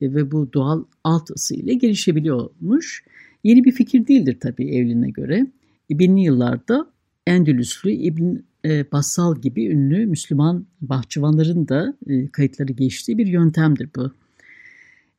e, 0.00 0.14
ve 0.14 0.30
bu 0.30 0.52
doğal 0.52 0.84
alt 1.04 1.30
ısı 1.30 1.54
ile 1.54 1.74
gelişebiliyormuş. 1.74 3.04
Yeni 3.44 3.64
bir 3.64 3.72
fikir 3.72 4.06
değildir 4.06 4.36
tabii 4.40 4.74
evline 4.74 5.10
göre. 5.10 5.46
E, 5.90 5.98
binli 5.98 6.20
yıllarda 6.20 6.86
Endülüslü 7.26 7.90
İbn 7.90 8.36
e, 8.64 8.92
Bassal 8.92 9.40
gibi 9.40 9.66
ünlü 9.66 10.06
Müslüman 10.06 10.66
bahçıvanların 10.80 11.68
da 11.68 11.96
e, 12.06 12.28
kayıtları 12.28 12.72
geçtiği 12.72 13.18
bir 13.18 13.26
yöntemdir 13.26 13.88
bu. 13.96 14.12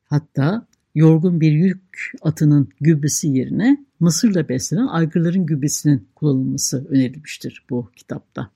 Hatta 0.03 0.67
yorgun 0.95 1.41
bir 1.41 1.51
yük 1.51 2.11
atının 2.21 2.69
gübresi 2.81 3.27
yerine 3.27 3.85
Mısır'la 3.99 4.49
beslenen 4.49 4.87
aygırların 4.87 5.45
gübresinin 5.45 6.07
kullanılması 6.15 6.87
önerilmiştir 6.89 7.65
bu 7.69 7.91
kitapta. 7.95 8.49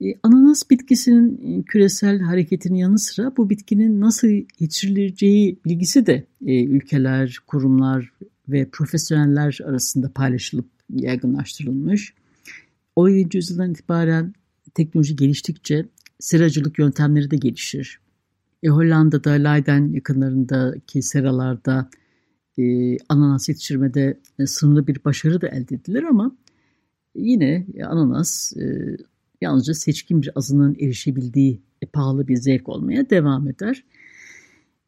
E, 0.00 0.06
ananas 0.22 0.70
bitkisinin 0.70 1.62
küresel 1.62 2.20
hareketinin 2.20 2.78
yanı 2.78 2.98
sıra 2.98 3.36
bu 3.36 3.50
bitkinin 3.50 4.00
nasıl 4.00 4.28
yetiştirileceği 4.28 5.58
bilgisi 5.64 6.06
de 6.06 6.26
e, 6.46 6.64
ülkeler, 6.64 7.38
kurumlar 7.46 8.12
ve 8.48 8.68
profesyoneller 8.72 9.58
arasında 9.64 10.12
paylaşılıp 10.12 10.66
yaygınlaştırılmış. 10.90 12.14
17. 12.96 13.36
yüzyıldan 13.36 13.70
itibaren 13.70 14.34
teknoloji 14.74 15.16
geliştikçe 15.16 15.86
seracılık 16.20 16.78
yöntemleri 16.78 17.30
de 17.30 17.36
gelişir. 17.36 18.00
E, 18.64 18.68
Hollanda'da 18.68 19.30
Leiden 19.30 19.92
yakınlarındaki 19.92 21.02
seralarda 21.02 21.90
e, 22.58 22.96
ananas 23.08 23.48
yetiştirmede 23.48 24.20
e, 24.38 24.46
sınırlı 24.46 24.86
bir 24.86 25.04
başarı 25.04 25.40
da 25.40 25.48
elde 25.48 25.74
edilir 25.74 26.02
ama 26.02 26.36
yine 27.14 27.66
ananas 27.84 28.56
e, 28.56 28.96
yalnızca 29.40 29.74
seçkin 29.74 30.22
bir 30.22 30.30
azının 30.34 30.76
erişebildiği 30.80 31.62
e, 31.82 31.86
pahalı 31.86 32.28
bir 32.28 32.36
zevk 32.36 32.68
olmaya 32.68 33.10
devam 33.10 33.48
eder. 33.48 33.84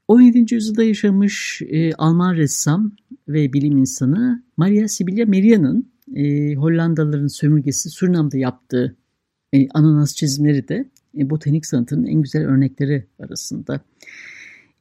17. 0.09 0.55
yüzyılda 0.55 0.83
yaşamış 0.83 1.63
e, 1.69 1.93
Alman 1.93 2.35
ressam 2.35 2.93
ve 3.29 3.53
bilim 3.53 3.79
insanı 3.79 4.43
Maria 4.57 4.89
Sibylla 4.89 5.27
Meria'nın 5.27 5.89
e, 6.15 6.55
Hollandalıların 6.55 7.27
sömürgesi 7.27 7.91
Surinam'da 7.91 8.39
yaptığı 8.39 8.97
e, 9.53 9.69
ananas 9.69 10.15
çizimleri 10.15 10.69
de 10.69 10.75
e, 10.75 10.96
botanik 11.31 11.67
sanatının 11.67 12.07
en 12.07 12.23
güzel 12.23 12.47
örnekleri 12.47 13.07
arasında. 13.19 13.81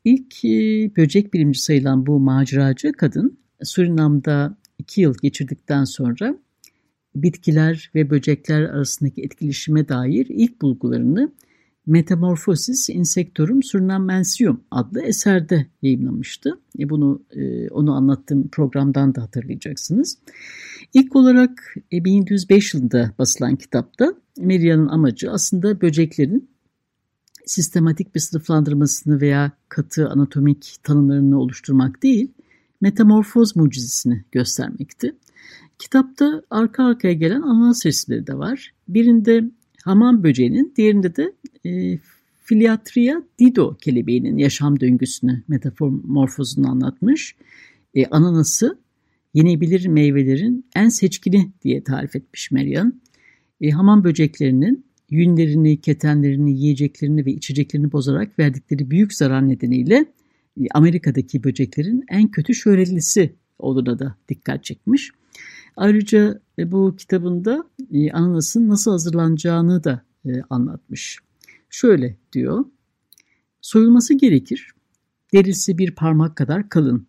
İlk 0.06 0.46
e, 0.46 0.50
böcek 0.98 1.34
bilimci 1.34 1.62
sayılan 1.62 2.06
bu 2.06 2.20
maceracı 2.20 2.92
kadın 2.92 3.38
Surinam'da 3.63 4.58
iki 4.80 5.01
yıl 5.01 5.13
geçirdikten 5.22 5.84
sonra 5.84 6.38
bitkiler 7.15 7.92
ve 7.96 8.10
böcekler 8.10 8.62
arasındaki 8.62 9.22
etkileşime 9.22 9.88
dair 9.88 10.25
ilk 10.30 10.62
bulgularını 10.62 11.32
Metamorphosis 11.88 12.89
Insectorum 12.89 13.63
Surinamensium 13.63 14.62
adlı 14.72 15.01
eserde 15.01 15.65
yayınlamıştı. 15.82 16.60
E 16.80 16.89
bunu 16.89 17.24
e, 17.32 17.70
onu 17.70 17.96
anlattığım 17.96 18.48
programdan 18.48 19.15
da 19.15 19.22
hatırlayacaksınız. 19.22 20.18
İlk 20.94 21.15
olarak 21.15 21.75
1705 21.92 22.74
yılında 22.74 23.12
basılan 23.20 23.56
kitapta 23.56 24.13
Meria'nın 24.38 24.88
amacı 24.88 25.32
aslında 25.32 25.82
böceklerin 25.82 26.50
sistematik 27.46 28.15
bir 28.15 28.20
sınıflandırmasını 28.20 29.22
veya 29.22 29.51
katı 29.70 30.10
anatomik 30.10 30.75
tanımlarını 30.84 31.39
oluşturmak 31.39 32.04
değil, 32.04 32.32
metamorfoz 32.82 33.56
mucizesini 33.56 34.24
göstermekti. 34.32 35.15
Kitapta 35.80 36.42
arka 36.50 36.84
arkaya 36.84 37.13
gelen 37.13 37.42
ananas 37.42 37.86
resimleri 37.86 38.27
de 38.27 38.38
var. 38.38 38.74
Birinde 38.88 39.51
hamam 39.84 40.24
böceğinin, 40.24 40.74
diğerinde 40.77 41.15
de 41.15 41.34
e, 41.65 42.00
Filiatria 42.44 43.22
dido 43.39 43.75
kelebeğinin 43.75 44.38
yaşam 44.38 44.80
döngüsünü, 44.80 45.44
metamorfozunu 45.48 46.70
anlatmış. 46.70 47.36
E, 47.94 48.06
ananası 48.06 48.77
yenebilir 49.34 49.88
meyvelerin 49.88 50.65
en 50.75 50.89
seçkini 50.89 51.51
diye 51.63 51.84
tarif 51.84 52.15
etmiş 52.15 52.51
Meryem. 52.51 52.94
E, 53.65 53.72
hamam 53.72 54.03
böceklerinin 54.03 54.86
yünlerini, 55.10 55.81
ketenlerini, 55.81 56.60
yiyeceklerini 56.60 57.25
ve 57.25 57.31
içeceklerini 57.31 57.91
bozarak 57.91 58.39
verdikleri 58.39 58.91
büyük 58.91 59.13
zarar 59.13 59.50
nedeniyle 59.50 60.05
e, 60.62 60.67
Amerika'daki 60.74 61.43
böceklerin 61.43 62.03
en 62.10 62.31
kötü 62.31 62.53
şöhretlisi 62.53 63.36
olduğuna 63.60 64.00
da 64.00 64.15
dikkat 64.29 64.63
çekmiş. 64.63 65.12
Ayrıca 65.77 66.39
e, 66.60 66.72
bu 66.72 66.95
kitabında 66.98 67.69
e, 67.91 68.12
ananasın 68.12 68.69
nasıl 68.69 68.91
hazırlanacağını 68.91 69.84
da 69.84 70.01
anlatmış. 70.50 71.19
Şöyle 71.69 72.17
diyor, 72.34 72.65
soyulması 73.62 74.13
gerekir, 74.13 74.72
derisi 75.34 75.77
bir 75.77 75.91
parmak 75.91 76.36
kadar 76.36 76.69
kalın. 76.69 77.07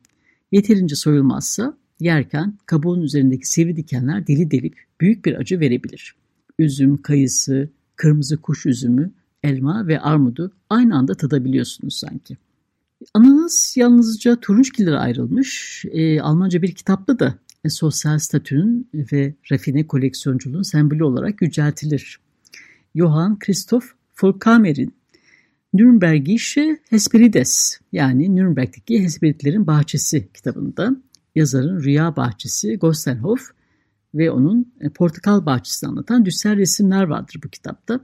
Yeterince 0.53 0.97
soyulmazsa 0.97 1.79
yerken 2.01 2.59
kabuğun 2.67 3.01
üzerindeki 3.01 3.51
sivri 3.51 3.77
dikenler 3.77 4.27
deli 4.27 4.51
delip 4.51 4.81
büyük 5.01 5.25
bir 5.25 5.35
acı 5.35 5.61
verebilir. 5.61 6.15
Üzüm, 6.59 7.03
kayısı, 7.03 7.69
kırmızı 7.97 8.37
kuş 8.37 8.67
üzümü, 8.67 9.13
elma 9.43 9.87
ve 9.87 10.01
armudu 10.01 10.53
aynı 10.71 10.97
anda 10.97 11.15
tadabiliyorsunuz 11.15 11.95
sanki. 11.97 12.37
Ananas 13.15 13.77
yalnızca 13.77 14.37
turunçgillere 14.41 14.97
ayrılmış. 14.97 15.85
E, 15.91 16.21
Almanca 16.21 16.63
bir 16.63 16.73
kitapta 16.75 17.19
da 17.19 17.39
e, 17.65 17.69
sosyal 17.69 18.19
statünün 18.19 18.89
ve 18.95 19.35
rafine 19.53 19.87
koleksiyonculuğun 19.87 20.63
sembolü 20.63 21.05
olarak 21.05 21.43
yüceltilir. 21.43 22.21
Johann 22.95 23.39
Christoph 23.39 23.85
Volkamer'in 24.23 24.95
Nürnbergische 25.75 26.79
Hesperides 26.91 27.81
yani 27.93 28.37
Nürnberg'deki 28.37 29.03
Hesperitlerin 29.03 29.67
Bahçesi 29.67 30.29
kitabında 30.35 30.97
yazarın 31.35 31.83
Rüya 31.83 32.17
Bahçesi, 32.17 32.77
Gostenhof 32.77 33.51
ve 34.17 34.31
onun 34.31 34.73
e, 34.81 34.89
Portakal 34.89 35.47
Bahçesi'ni 35.47 35.91
anlatan 35.91 36.25
düsel 36.25 36.57
resimler 36.57 37.05
vardır 37.05 37.41
bu 37.45 37.49
kitapta. 37.49 38.01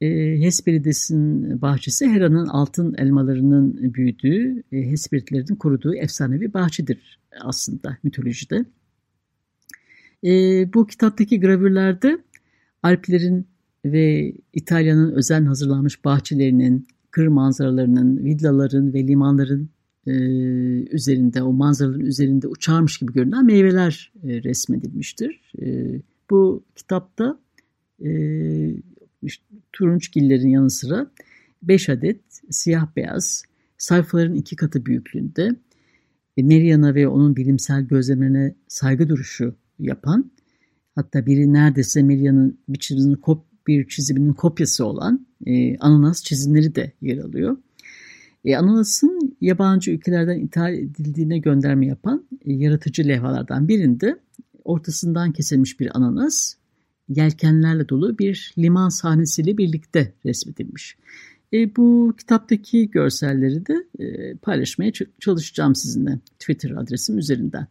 E, 0.00 0.08
Hesperides'in 0.40 1.62
bahçesi 1.62 2.08
Hera'nın 2.08 2.46
altın 2.46 2.94
elmalarının 2.98 3.94
büyüdüğü, 3.94 4.62
e, 4.72 4.90
Hesperitlerin 4.90 5.56
koruduğu 5.56 5.94
efsanevi 5.94 6.54
bahçedir 6.54 7.20
aslında 7.40 7.96
mitolojide. 8.02 8.64
Bu 10.74 10.86
kitaptaki 10.86 11.40
gravürlerde 11.40 12.18
Alplerin 12.82 13.46
ve 13.84 14.32
İtalya'nın 14.52 15.12
özen 15.12 15.44
hazırlanmış 15.44 16.04
bahçelerinin, 16.04 16.86
kır 17.10 17.26
manzaralarının, 17.26 18.24
villaların 18.24 18.94
ve 18.94 19.06
limanların 19.06 19.70
e, 20.06 20.12
üzerinde, 20.94 21.42
o 21.42 21.52
manzaraların 21.52 22.06
üzerinde 22.06 22.48
uçarmış 22.48 22.98
gibi 22.98 23.12
görünen 23.12 23.46
meyveler 23.46 24.12
e, 24.24 24.42
resmedilmiştir. 24.42 25.52
E, 25.62 26.00
bu 26.30 26.64
kitapta 26.74 27.38
e, 28.04 28.10
işte, 29.22 29.44
turunçgillerin 29.72 30.48
yanı 30.48 30.70
sıra 30.70 31.10
5 31.62 31.88
adet 31.88 32.20
siyah 32.50 32.96
beyaz 32.96 33.42
sayfaların 33.78 34.34
iki 34.34 34.56
katı 34.56 34.86
büyüklüğünde 34.86 35.56
e, 36.36 36.42
Meriana 36.42 36.94
ve 36.94 37.08
onun 37.08 37.36
bilimsel 37.36 37.82
gözlemlerine 37.82 38.54
saygı 38.68 39.08
duruşu 39.08 39.54
yapan 39.78 40.30
hatta 40.94 41.26
biri 41.26 41.52
neredeyse 41.52 42.02
Meriana'nın 42.02 42.58
bir 42.68 42.78
çiziminin, 42.78 43.20
bir 43.66 43.88
çiziminin 43.88 44.32
kopyası 44.32 44.86
olan 44.86 45.26
e, 45.46 45.78
ananas 45.78 46.22
çizimleri 46.22 46.74
de 46.74 46.92
yer 47.00 47.18
alıyor. 47.18 47.56
E, 48.44 48.56
ananasın 48.56 49.36
yabancı 49.40 49.90
ülkelerden 49.90 50.38
ithal 50.38 50.74
edildiğine 50.74 51.38
gönderme 51.38 51.86
yapan 51.86 52.24
e, 52.44 52.52
yaratıcı 52.52 53.08
levhalardan 53.08 53.68
birinde 53.68 54.18
ortasından 54.64 55.32
kesilmiş 55.32 55.80
bir 55.80 55.96
ananas 55.96 56.54
yelkenlerle 57.08 57.88
dolu 57.88 58.18
bir 58.18 58.54
liman 58.58 58.88
sahnesiyle 58.88 59.58
birlikte 59.58 60.12
resmedilmiş. 60.26 60.96
E, 61.52 61.76
bu 61.76 62.14
kitaptaki 62.18 62.90
görselleri 62.90 63.66
de 63.66 63.86
e, 63.98 64.34
paylaşmaya 64.34 64.92
çalışacağım 65.20 65.74
sizinle 65.74 66.18
Twitter 66.38 66.70
adresim 66.70 67.18
üzerinden. 67.18 67.66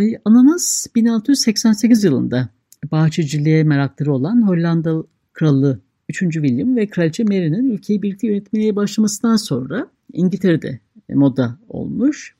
E, 0.00 0.04
ananas 0.24 0.86
1688 0.94 2.04
yılında 2.04 2.48
bahçeciliğe 2.92 3.64
merakları 3.64 4.12
olan 4.12 4.48
Hollanda 4.48 5.04
kralı 5.32 5.80
3. 6.08 6.18
William 6.18 6.76
ve 6.76 6.86
Kraliçe 6.86 7.24
Mary'nin 7.24 7.70
ülkeyi 7.70 8.02
birlikte 8.02 8.26
yönetmeye 8.26 8.76
başlamasından 8.76 9.36
sonra 9.36 9.90
İngiltere'de 10.12 10.80
moda 11.08 11.58
olmuş. 11.68 12.36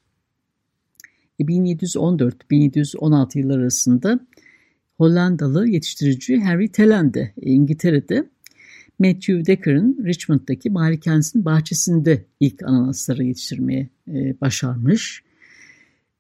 1714-1716 1.41 3.39
yıllar 3.39 3.59
arasında 3.59 4.21
Hollandalı 4.99 5.69
yetiştirici 5.69 6.41
Harry 6.41 6.69
Tellen 6.69 7.15
de 7.15 7.33
İngiltere'de 7.43 8.29
Matthew 8.99 9.47
Decker'ın 9.47 10.05
Richmond'daki 10.05 10.71
malikanesinin 10.71 11.45
bahçesinde 11.45 12.25
ilk 12.41 12.63
ananasları 12.63 13.25
yetiştirmeye 13.25 13.89
e, 14.09 14.41
başarmış. 14.41 15.23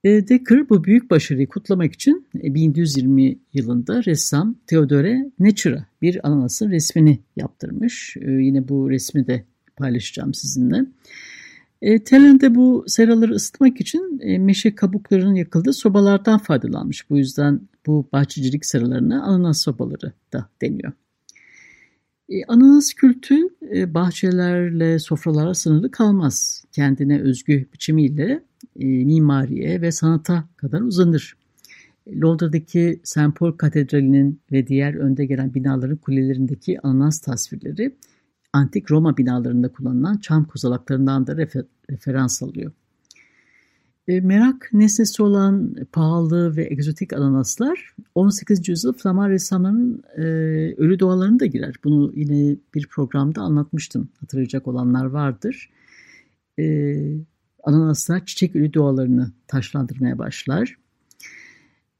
E, 0.06 0.28
Decker 0.28 0.68
bu 0.68 0.84
büyük 0.84 1.10
başarıyı 1.10 1.48
kutlamak 1.48 1.92
için 1.92 2.26
1120 2.34 3.28
e, 3.28 3.38
yılında 3.52 4.04
ressam 4.04 4.56
Theodore 4.66 5.30
Natura 5.38 5.86
bir 6.02 6.26
ananasın 6.26 6.70
resmini 6.70 7.18
yaptırmış. 7.36 8.16
E, 8.20 8.30
yine 8.30 8.68
bu 8.68 8.90
resmi 8.90 9.26
de 9.26 9.44
paylaşacağım 9.76 10.34
sizinle. 10.34 10.86
E, 11.82 12.04
Telen 12.04 12.40
de 12.40 12.54
bu 12.54 12.84
seraları 12.86 13.32
ısıtmak 13.32 13.80
için 13.80 14.20
meşe 14.40 14.74
kabuklarının 14.74 15.34
yakıldığı 15.34 15.72
sobalardan 15.72 16.38
faydalanmış. 16.38 17.10
Bu 17.10 17.18
yüzden 17.18 17.60
bu 17.86 18.08
bahçecilik 18.12 18.66
seralarına 18.66 19.22
ananas 19.22 19.62
sobaları 19.62 20.12
da 20.32 20.48
deniyor. 20.62 20.92
Ananas 22.48 22.94
kültü 22.94 23.36
bahçelerle 23.94 24.98
sofralara 24.98 25.54
sınırlı 25.54 25.90
kalmaz. 25.90 26.64
Kendine 26.72 27.20
özgü 27.20 27.66
biçimiyle 27.72 28.42
e, 28.80 28.86
mimariye 28.86 29.80
ve 29.80 29.92
sanata 29.92 30.44
kadar 30.56 30.80
uzanır. 30.80 31.36
Londra'daki 32.22 33.00
St. 33.04 33.36
Paul 33.36 33.52
Katedrali'nin 33.52 34.40
ve 34.52 34.66
diğer 34.66 34.94
önde 34.94 35.26
gelen 35.26 35.54
binaların 35.54 35.96
kulelerindeki 35.96 36.80
ananas 36.80 37.20
tasvirleri 37.20 37.94
antik 38.52 38.90
Roma 38.90 39.16
binalarında 39.16 39.68
kullanılan 39.68 40.18
çam 40.18 40.44
kozalaklarından 40.44 41.26
da 41.26 41.36
refer 41.36 41.64
referans 41.90 42.42
alıyor. 42.42 42.72
E, 44.08 44.20
merak 44.20 44.70
nesnesi 44.72 45.22
olan 45.22 45.74
pahalı 45.92 46.56
ve 46.56 46.68
egzotik 46.70 47.12
ananaslar 47.12 47.94
18. 48.14 48.68
yüzyıl 48.68 48.92
Flaman 48.92 49.30
ressamlarının 49.30 50.02
e, 50.16 50.22
ölü 50.76 50.98
doğalarını 50.98 51.40
da 51.40 51.46
girer. 51.46 51.74
Bunu 51.84 52.12
yine 52.14 52.56
bir 52.74 52.86
programda 52.86 53.40
anlatmıştım. 53.40 54.08
Hatırlayacak 54.20 54.68
olanlar 54.68 55.04
vardır. 55.04 55.70
E, 56.58 56.64
ananaslar 57.66 58.26
çiçek 58.26 58.56
ölü 58.56 58.74
doğalarını 58.74 59.32
taşlandırmaya 59.46 60.18
başlar. 60.18 60.76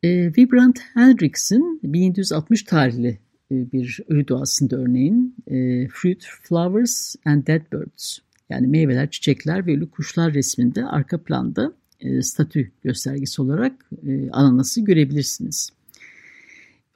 E, 0.03 0.09
Vibrant 0.37 0.79
Hendricks'in 0.95 1.81
1760 1.83 2.63
tarihli 2.63 3.19
e, 3.51 3.73
bir 3.73 4.01
ölü 4.09 4.29
doğasında 4.29 4.77
örneğin 4.77 5.35
e, 5.47 5.89
Fruit, 5.89 6.27
Flowers 6.43 7.17
and 7.25 7.47
Dead 7.47 7.73
Birds 7.73 8.19
yani 8.51 8.67
meyveler, 8.67 9.11
çiçekler 9.11 9.67
ve 9.67 9.77
ölü 9.77 9.91
kuşlar 9.91 10.35
resminde 10.35 10.85
arka 10.85 11.23
planda 11.23 11.73
e, 12.01 12.23
statü 12.23 12.71
göstergesi 12.85 13.43
olarak 13.43 13.91
e, 14.07 14.31
ananası 14.31 14.81
görebilirsiniz. 14.81 15.71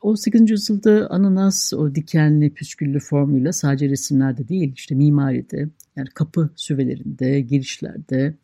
18. 0.02 0.50
yüzyılda 0.50 1.10
ananas 1.10 1.72
o 1.72 1.94
dikenli 1.94 2.50
püsküllü 2.50 3.00
formuyla 3.00 3.52
sadece 3.52 3.88
resimlerde 3.88 4.48
değil 4.48 4.72
işte 4.76 4.94
mimaride 4.94 5.68
yani 5.96 6.08
kapı 6.14 6.50
süvelerinde, 6.56 7.40
girişlerde 7.40 8.34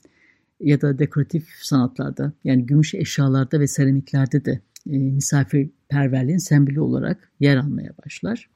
ya 0.60 0.80
da 0.80 0.98
dekoratif 0.98 1.48
sanatlarda 1.62 2.32
yani 2.44 2.66
gümüş 2.66 2.94
eşyalarda 2.94 3.60
ve 3.60 3.66
seramiklerde 3.66 4.44
de 4.44 4.60
e, 4.90 4.98
misafirperverliğin 4.98 6.38
sembolü 6.38 6.80
olarak 6.80 7.30
yer 7.40 7.56
almaya 7.56 7.92
başlar. 8.04 8.48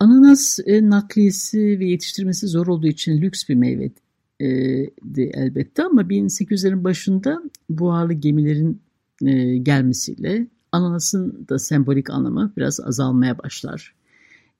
Ananas 0.00 0.58
e, 0.66 0.90
nakliyesi 0.90 1.80
ve 1.80 1.86
yetiştirmesi 1.86 2.46
zor 2.46 2.66
olduğu 2.66 2.86
için 2.86 3.22
lüks 3.22 3.48
bir 3.48 3.54
meyve 3.54 3.90
e, 4.40 4.46
elbette 5.16 5.82
ama 5.82 6.02
1800'lerin 6.02 6.84
başında 6.84 7.42
buharlı 7.70 8.12
gemilerin 8.12 8.80
e, 9.22 9.56
gelmesiyle 9.56 10.46
ananasın 10.72 11.46
da 11.48 11.58
sembolik 11.58 12.10
anlamı 12.10 12.52
biraz 12.56 12.80
azalmaya 12.80 13.38
başlar. 13.38 13.94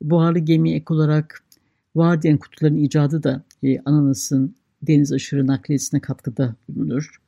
Buharlı 0.03 0.39
gemi 0.39 0.73
ek 0.73 0.85
olarak 0.89 1.43
Vardiyan 1.97 2.39
kutuların 2.39 2.77
icadı 2.77 3.23
da 3.23 3.45
e, 3.63 3.79
ananasın 3.81 4.55
deniz 4.83 5.13
aşırı 5.13 5.47
nakliyesine 5.47 6.01
katkıda 6.01 6.55
bulunur. 6.69 7.21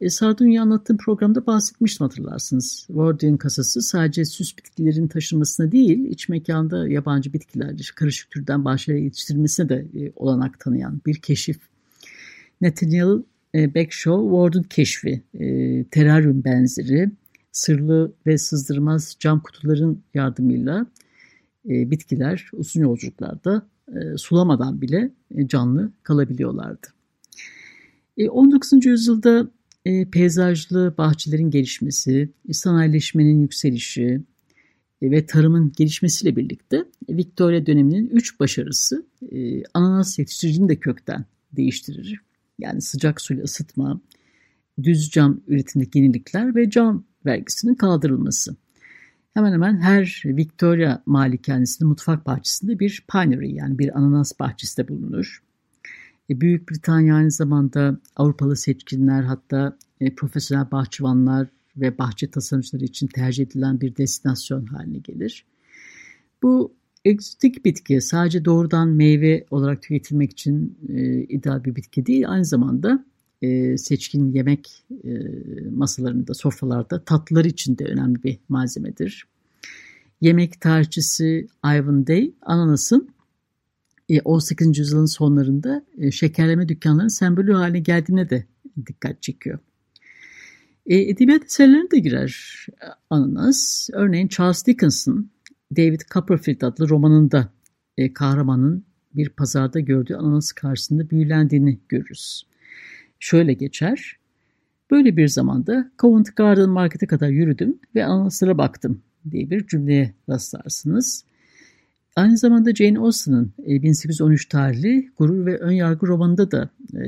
E, 0.00 0.10
Sardunya 0.10 0.62
anlattığım 0.62 0.96
programda 0.96 1.46
bahsetmiştim 1.46 2.06
hatırlarsınız. 2.06 2.84
Wardian 2.86 3.36
kasası 3.36 3.82
sadece 3.82 4.24
süs 4.24 4.56
bitkilerin 4.58 5.08
taşınmasına 5.08 5.72
değil, 5.72 6.04
iç 6.04 6.28
mekanda 6.28 6.88
yabancı 6.88 7.32
bitkiler, 7.32 7.92
karışık 7.94 8.30
türden 8.30 8.64
bahçelere 8.64 9.00
yetiştirilmesine 9.00 9.68
de 9.68 9.86
e, 9.94 10.12
olanak 10.16 10.60
tanıyan 10.60 11.00
bir 11.06 11.14
keşif. 11.14 11.58
Nathaniel 12.60 13.22
e, 13.54 13.74
Bagshaw, 13.74 14.22
Ward'un 14.22 14.62
keşfi, 14.62 15.22
e, 15.34 15.84
teraryum 15.84 16.44
benzeri, 16.44 17.10
sırlı 17.52 18.12
ve 18.26 18.38
sızdırmaz 18.38 19.16
cam 19.20 19.40
kutuların 19.40 20.02
yardımıyla 20.14 20.86
e, 21.68 21.90
bitkiler 21.90 22.50
uzun 22.52 22.80
yolculuklarda 22.80 23.66
e, 23.96 24.16
sulamadan 24.16 24.80
bile 24.80 25.10
e, 25.34 25.48
canlı 25.48 25.92
kalabiliyorlardı. 26.02 26.86
E, 28.16 28.28
19. 28.28 28.86
yüzyılda 28.86 29.50
e, 29.84 30.10
peyzajlı 30.10 30.94
bahçelerin 30.98 31.50
gelişmesi, 31.50 32.30
sanayileşmenin 32.52 33.40
yükselişi 33.40 34.22
ve 35.02 35.26
tarımın 35.26 35.72
gelişmesiyle 35.76 36.36
birlikte 36.36 36.84
Victoria 37.08 37.66
döneminin 37.66 38.08
üç 38.08 38.40
başarısı 38.40 39.06
ananas 39.74 40.18
yetiştiricini 40.18 40.68
de 40.68 40.76
kökten 40.76 41.24
değiştirir. 41.52 42.20
Yani 42.58 42.82
sıcak 42.82 43.20
suyla 43.20 43.44
ısıtma, 43.44 44.00
düz 44.82 45.10
cam 45.10 45.40
üretimindeki 45.48 45.98
yenilikler 45.98 46.54
ve 46.54 46.70
cam 46.70 47.04
vergisinin 47.26 47.74
kaldırılması. 47.74 48.56
Hemen 49.34 49.52
hemen 49.52 49.80
her 49.80 50.22
Victoria 50.24 51.02
malikanesinin 51.06 51.88
mutfak 51.88 52.26
bahçesinde 52.26 52.78
bir 52.78 53.04
pinery 53.12 53.54
yani 53.54 53.78
bir 53.78 53.98
ananas 53.98 54.32
bahçesi 54.40 54.76
de 54.76 54.88
bulunur. 54.88 55.42
E, 56.30 56.40
Büyük 56.40 56.70
Britanya 56.70 57.14
aynı 57.14 57.30
zamanda 57.30 58.00
Avrupalı 58.16 58.56
seçkinler 58.56 59.22
hatta 59.22 59.76
e, 60.00 60.14
profesyonel 60.14 60.70
bahçıvanlar 60.70 61.48
ve 61.76 61.98
bahçe 61.98 62.30
tasarımcıları 62.30 62.84
için 62.84 63.06
tercih 63.06 63.46
edilen 63.46 63.80
bir 63.80 63.96
destinasyon 63.96 64.66
haline 64.66 64.98
gelir. 64.98 65.46
Bu 66.42 66.74
egzotik 67.04 67.64
bitki 67.64 68.00
sadece 68.00 68.44
doğrudan 68.44 68.88
meyve 68.88 69.46
olarak 69.50 69.82
tüketilmek 69.82 70.30
için 70.30 70.78
e, 70.88 71.22
ideal 71.22 71.64
bir 71.64 71.76
bitki 71.76 72.06
değil, 72.06 72.30
aynı 72.30 72.44
zamanda 72.44 73.04
e, 73.42 73.78
seçkin 73.78 74.32
yemek 74.32 74.84
e, 75.04 75.10
masalarında, 75.70 76.34
sofralarda 76.34 77.04
tatlılar 77.04 77.44
için 77.44 77.78
de 77.78 77.84
önemli 77.84 78.22
bir 78.22 78.38
malzemedir. 78.48 79.26
Yemek 80.20 80.60
tarihçisi 80.60 81.46
Ivan 81.64 82.06
Day, 82.06 82.34
ananasın 82.42 83.10
18. 84.24 84.66
E, 84.66 84.80
yüzyılın 84.80 85.06
sonlarında 85.06 85.84
e, 85.98 86.10
şekerleme 86.10 86.68
dükkanlarının 86.68 87.08
sembolü 87.08 87.52
haline 87.52 87.80
geldiğine 87.80 88.30
de 88.30 88.44
dikkat 88.86 89.22
çekiyor. 89.22 89.58
E, 90.86 90.96
edebiyat 90.96 91.44
eserlerine 91.44 91.90
de 91.90 91.98
girer 91.98 92.66
ananas. 93.10 93.90
Örneğin 93.92 94.28
Charles 94.28 94.66
Dickens'ın 94.66 95.30
David 95.76 96.00
Copperfield 96.14 96.62
adlı 96.62 96.88
romanında 96.88 97.52
kahramanın 98.14 98.84
bir 99.14 99.28
pazarda 99.28 99.80
gördüğü 99.80 100.14
ananas 100.14 100.52
karşısında 100.52 101.10
büyülendiğini 101.10 101.78
görürüz. 101.88 102.49
Şöyle 103.20 103.52
geçer. 103.52 104.16
Böyle 104.90 105.16
bir 105.16 105.28
zamanda 105.28 105.90
Covent 105.98 106.36
Garden 106.36 106.68
Market'e 106.68 107.06
kadar 107.06 107.28
yürüdüm 107.28 107.78
ve 107.94 108.04
ananaslara 108.04 108.58
baktım 108.58 109.02
diye 109.30 109.50
bir 109.50 109.66
cümleye 109.66 110.14
rastlarsınız. 110.28 111.24
Aynı 112.16 112.38
zamanda 112.38 112.74
Jane 112.74 112.98
Austen'ın 112.98 113.52
1813 113.58 114.44
e, 114.44 114.48
tarihli 114.48 115.10
Gurur 115.18 115.46
ve 115.46 115.58
Önyargı 115.58 116.06
romanında 116.06 116.50
da 116.50 116.70
e, 116.94 117.04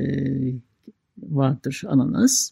vardır 1.17 1.81
ananas. 1.87 2.51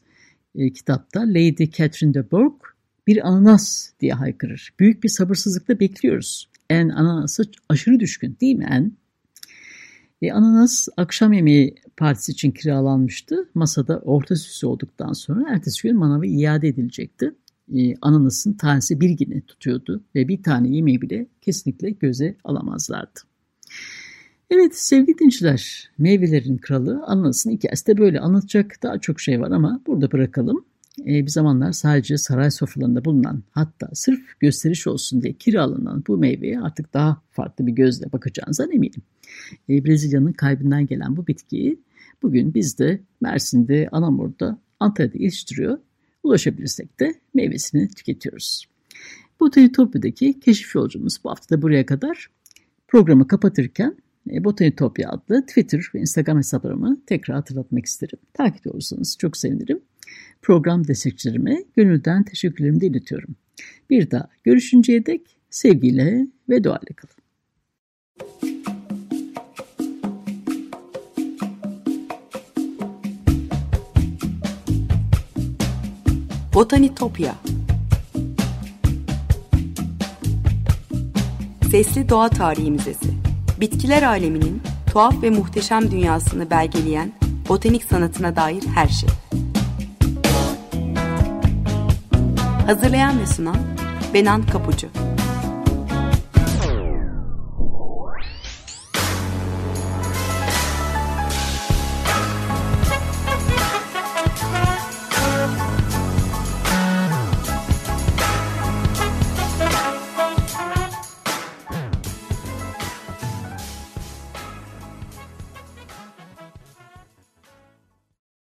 E, 0.55 0.73
kitapta 0.73 1.19
Lady 1.21 1.71
Catherine 1.71 2.13
de 2.13 2.31
Bourgh 2.31 2.59
bir 3.07 3.27
ananas 3.27 3.91
diye 3.99 4.13
haykırır. 4.13 4.73
Büyük 4.79 5.03
bir 5.03 5.09
sabırsızlıkla 5.09 5.79
bekliyoruz. 5.79 6.49
En 6.69 6.89
ananası 6.89 7.43
aşırı 7.69 7.99
düşkün 7.99 8.37
değil 8.41 8.55
mi 8.55 8.67
En? 8.69 8.91
E, 10.21 10.31
ananas 10.31 10.87
akşam 10.97 11.33
yemeği 11.33 11.75
partisi 11.97 12.31
için 12.31 12.51
kiralanmıştı. 12.51 13.49
Masada 13.53 13.99
orta 13.99 14.35
süsü 14.35 14.67
olduktan 14.67 15.13
sonra 15.13 15.53
ertesi 15.53 15.87
gün 15.87 15.97
manava 15.97 16.25
iade 16.25 16.67
edilecekti 16.67 17.33
e, 17.75 17.95
ananasın 18.01 18.53
tanesi 18.53 19.01
bir 19.01 19.09
güne 19.09 19.41
tutuyordu 19.41 20.03
ve 20.15 20.27
bir 20.27 20.43
tane 20.43 20.75
yemeği 20.75 21.01
bile 21.01 21.27
kesinlikle 21.41 21.89
göze 21.89 22.35
alamazlardı. 22.43 23.19
Evet 24.49 24.75
sevgili 24.75 25.17
dinciler, 25.17 25.91
meyvelerin 25.97 26.57
kralı 26.57 27.03
ananasın 27.05 27.51
hikayesi 27.51 27.87
de 27.87 27.97
böyle 27.97 28.19
anlatacak 28.19 28.77
daha 28.83 28.99
çok 28.99 29.19
şey 29.19 29.41
var 29.41 29.51
ama 29.51 29.81
burada 29.87 30.11
bırakalım. 30.11 30.65
E, 30.99 31.25
bir 31.25 31.27
zamanlar 31.27 31.71
sadece 31.71 32.17
saray 32.17 32.51
sofralarında 32.51 33.05
bulunan 33.05 33.43
hatta 33.51 33.89
sırf 33.93 34.39
gösteriş 34.39 34.87
olsun 34.87 35.21
diye 35.21 35.33
kiralanan 35.33 36.03
bu 36.07 36.17
meyveye 36.17 36.61
artık 36.61 36.93
daha 36.93 37.21
farklı 37.31 37.67
bir 37.67 37.71
gözle 37.71 38.11
bakacağınızdan 38.11 38.71
eminim. 38.71 39.01
E, 39.69 39.85
Brezilya'nın 39.85 40.33
kalbinden 40.33 40.85
gelen 40.85 41.17
bu 41.17 41.27
bitkiyi 41.27 41.79
bugün 42.21 42.53
biz 42.53 42.79
de 42.79 43.01
Mersin'de, 43.21 43.89
Anamur'da, 43.91 44.59
Antalya'da 44.79 45.17
yetiştiriyor 45.17 45.77
ulaşabilirsek 46.23 46.99
de 46.99 47.15
meyvesini 47.33 47.87
tüketiyoruz. 47.87 48.65
Botanitopya'daki 49.39 50.39
keşif 50.39 50.75
yolcumuz 50.75 51.17
bu 51.23 51.29
hafta 51.29 51.57
da 51.57 51.61
buraya 51.61 51.85
kadar. 51.85 52.27
Programı 52.87 53.27
kapatırken 53.27 53.97
e, 54.31 54.43
Botanitopya 54.43 55.09
adlı 55.09 55.45
Twitter 55.45 55.81
ve 55.95 55.99
Instagram 55.99 56.37
hesaplarımı 56.37 57.01
tekrar 57.05 57.35
hatırlatmak 57.35 57.85
isterim. 57.85 58.19
Takip 58.33 58.67
olursanız 58.67 59.17
çok 59.19 59.37
sevinirim. 59.37 59.81
Program 60.41 60.87
destekçilerime 60.87 61.63
gönülden 61.75 62.23
teşekkürlerimi 62.23 62.81
de 62.81 62.87
iletiyorum. 62.87 63.35
Bir 63.89 64.11
daha 64.11 64.27
görüşünceye 64.43 65.05
dek 65.05 65.21
sevgiyle 65.49 66.27
ve 66.49 66.63
duayla 66.63 66.95
kalın. 66.95 67.15
Botanitopya 76.53 77.35
Sesli 81.71 82.09
Doğa 82.09 82.29
Tarihi 82.29 82.71
Müzesi 82.71 83.09
Bitkiler 83.59 84.03
aleminin 84.03 84.61
tuhaf 84.91 85.23
ve 85.23 85.29
muhteşem 85.29 85.91
dünyasını 85.91 86.49
belgeleyen 86.49 87.11
botanik 87.49 87.83
sanatına 87.83 88.35
dair 88.35 88.63
her 88.63 88.87
şey. 88.87 89.09
Hazırlayan 92.65 93.19
ve 93.19 93.25
sunan 93.25 93.57
Benan 94.13 94.45
Kapucu 94.45 94.87